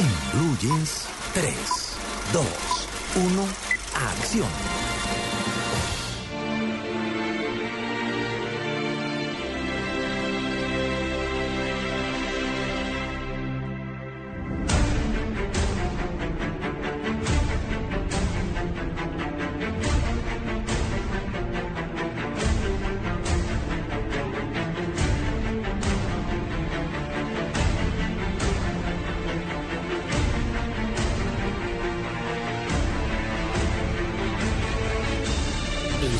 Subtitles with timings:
[0.00, 1.54] En Blue Jeans, 3,
[2.32, 2.46] 2,
[3.16, 3.48] 1,
[3.94, 4.79] acción.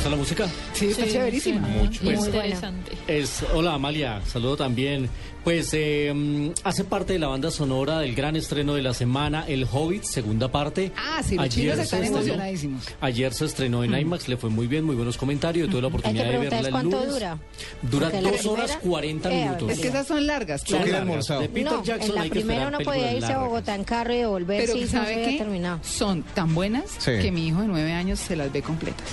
[0.00, 0.48] Gusta la música?
[0.72, 1.60] Sí, está chéverísima.
[1.68, 2.02] Mucho.
[2.04, 2.92] Muy Pues, interesante.
[3.06, 5.10] es, hola Amalia, saludo también.
[5.44, 9.66] Pues eh, hace parte de la banda sonora del gran estreno de la semana, El
[9.70, 10.92] Hobbit, segunda parte.
[10.96, 12.84] Ah, sí, los Ayer chinos se están estrenó- emocionadísimos.
[13.00, 16.24] Ayer se estrenó en IMAX, le fue muy bien, muy buenos comentarios, tuve la oportunidad
[16.30, 17.12] de verla el cuánto lunes.
[17.14, 17.38] dura.
[17.82, 19.70] Dura Porque la dos horas 40 Eh, minutos.
[19.70, 20.84] Es que esas son largas, Son claro.
[20.84, 21.28] queda largas.
[21.40, 23.46] De Peter no, Jackson en la hay primera uno podía irse a largas.
[23.48, 25.80] Bogotá en carro y devolverse Pero y eso no se ¿sabe había terminado.
[25.82, 27.12] Son tan buenas Sí.
[27.22, 29.06] que mi hijo de nueve años se las ve completas.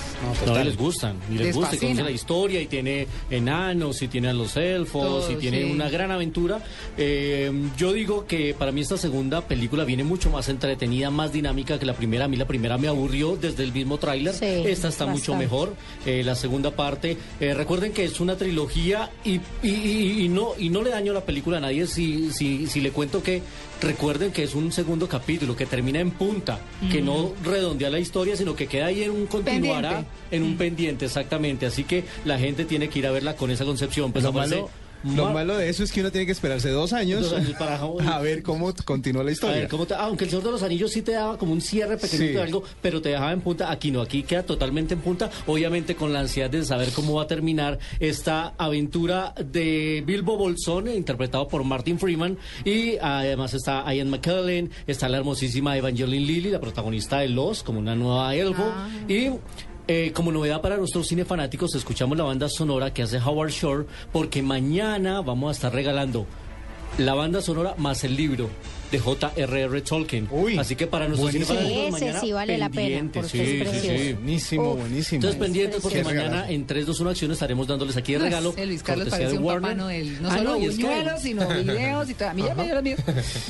[0.45, 4.01] No, y les gustan, y les, Les gusta, y conoce la historia, y tiene enanos,
[4.01, 5.71] y tiene a los elfos, Todo, y tiene sí.
[5.71, 6.61] una gran aventura.
[6.97, 11.79] Eh, yo digo que para mí esta segunda película viene mucho más entretenida, más dinámica
[11.79, 12.25] que la primera.
[12.25, 14.33] A mí la primera me aburrió desde el mismo tráiler.
[14.33, 15.73] Sí, esta está mucho mejor.
[16.05, 20.49] Eh, la segunda parte, eh, recuerden que es una trilogía y, y, y- y no,
[20.57, 23.41] y no le daño la película a nadie si, si, si le cuento que
[23.81, 26.59] recuerden que es un segundo capítulo que termina en punta,
[26.91, 30.09] que no redondea la historia, sino que queda ahí en un continuará, Pendiente.
[30.31, 31.65] en un pendiente, exactamente.
[31.65, 34.11] Así que la gente tiene que ir a verla con esa concepción.
[34.11, 34.69] Pues Lo malo,
[35.03, 37.53] lo ma- malo de eso es que uno tiene que esperarse dos años, Dos años
[37.57, 37.75] para-
[38.15, 39.57] a ver cómo continúa la A historia.
[39.59, 41.97] ver, ¿cómo te- aunque el Señor de los Anillos sí te daba como un cierre
[41.97, 42.33] pequeñito Sí.
[42.33, 43.71] de algo, pero te dejaba en punta.
[43.71, 45.29] Aquí no, aquí queda totalmente en punta.
[45.45, 50.87] Obviamente con la ansiedad de saber cómo va a terminar esta aventura de Bilbo Bolsón,
[50.89, 52.37] interpretado por Martin Freeman.
[52.65, 57.77] Y además está Ian McKellen, está la hermosísima Evangeline Lilly, la protagonista de Los, como
[57.79, 58.65] una nueva elfo.
[59.07, 59.29] Y
[59.87, 64.41] eh, como novedad para nuestros cinefanáticos, escuchamos la banda sonora que hace Howard Shore, porque
[64.41, 66.25] mañana vamos a estar regalando
[66.97, 68.49] la banda sonora más el libro
[68.91, 69.81] de J.R.R.
[69.81, 70.27] Tolkien.
[70.31, 71.59] Uy, Así que para nuestros buenísimo.
[71.59, 73.97] cinefanáticos Ese mañana sí vale la pena, porque sí, es sí, precioso.
[74.03, 74.13] sí.
[74.13, 74.79] Buenísimo, Uf.
[74.79, 75.15] buenísimo.
[75.17, 78.53] Entonces pendientes porque mañana en 3, 2, 1 acción estaremos dándoles aquí el regalo.
[78.57, 79.77] El Luis Carlos parece de un papá Warner.
[79.77, 80.21] Noel.
[80.21, 82.29] No Ah, solo que- buñuelos, sino videos y todo.
[82.29, 82.99] A mí ya me dio los míos.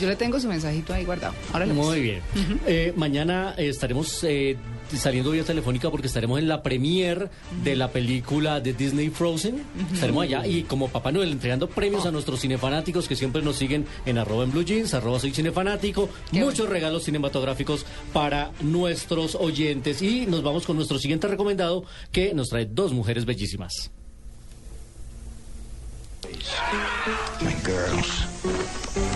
[0.02, 1.36] Yo le tengo su mensajito ahí guardado.
[1.54, 2.22] Ahora le Muy bien.
[2.66, 4.58] Eh, mañana estaremos eh,
[4.96, 7.30] saliendo vía telefónica porque estaremos en la premier
[7.64, 9.64] de la película de Disney Frozen.
[9.94, 12.10] Estaremos allá y como Papá Noel entregando premios Oh.
[12.10, 16.10] a nuestros cinefanáticos que siempre nos siguen en arroba en blue jeans, arroba soy cinefanático.
[16.32, 20.02] Qué Muchos regalos cinematográficos para nuestros oyentes.
[20.02, 23.92] Y nos vamos con nuestro siguiente recomendado que nos trae dos mujeres bellísimas.
[27.42, 28.26] my girls,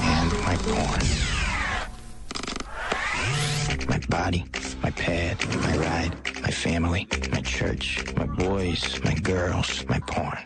[0.01, 1.40] and my porn.
[3.89, 4.43] My body,
[4.83, 6.11] my pad, my ride,
[6.43, 10.37] my family, my church, my boys, my girls, my porn.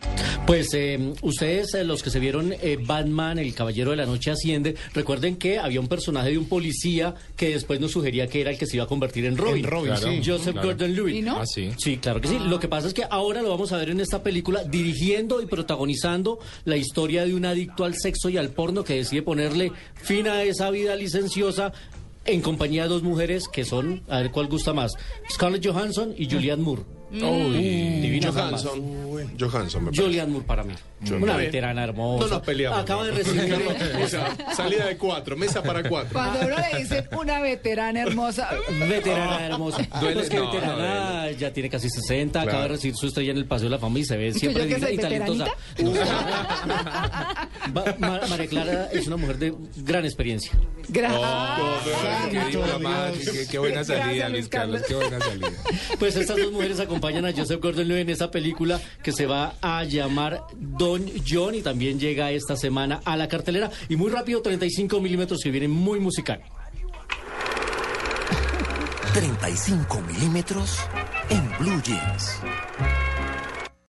[0.46, 4.30] Pues eh, ustedes, eh, los que se vieron eh, Batman, el Caballero de la Noche
[4.30, 8.50] Asciende, recuerden que había un personaje de un policía que después nos sugería que era
[8.50, 9.64] el que se iba a convertir en Robin.
[9.64, 10.22] En Robin, Claro, sí.
[10.24, 10.68] Joseph claro.
[10.68, 11.16] Gordon-Levitt.
[11.16, 11.38] ¿Y no?
[11.40, 11.70] Ah, sí.
[11.78, 12.38] Sí, claro que sí.
[12.46, 15.46] Lo que pasa es que ahora lo vamos a ver en esta película dirigiendo y
[15.46, 20.26] protagonizando la historia de un adicto al sexo y al porno que decide ponerle fin
[20.28, 21.72] a esa vida licenciosa
[22.26, 24.92] en compañía de dos mujeres que son, a ver cuál gusta más,
[25.30, 26.82] Scarlett Johansson y Julianne Moore.
[27.08, 28.64] Divinas ambas.
[28.64, 29.36] Johansson.
[29.38, 30.02] Johansson, me parece.
[30.02, 30.74] Julianne Moore para mí.
[31.20, 32.24] Una veterana hermosa.
[32.24, 32.78] No nos peleamos.
[32.80, 33.54] Acaba de recibir.
[34.04, 36.10] o sea, salida de cuatro, mesa para cuatro.
[36.12, 38.50] Cuando uno le dice una veterana hermosa.
[38.88, 39.82] Veterana hermosa.
[40.00, 43.38] Duele- Pues que no, veterana ya tiene casi 60, acaba de recibir su estrella en
[43.38, 45.46] el Paseo de la Fama y se ve siempre yo que soy y talentosa.
[47.68, 47.74] No.
[47.74, 50.52] Va- Ma- María Clara es una mujer de gran experiencia.
[50.88, 51.20] Gracias.
[52.30, 55.50] qué diplomático, qué, qué buena salida, Luis Carlos, qué buena salida.
[55.98, 59.84] Pues estas dos mujeres acompañan a Joseph Gordon-Levitt en esta película que se va a
[59.84, 63.70] llamar Don John y también llega esta semana a la cartelera.
[63.88, 66.40] Y muy rápido, 35 milímetros que viene muy musical.
[69.14, 70.78] 35 milímetros
[71.30, 72.38] en Blue Jeans.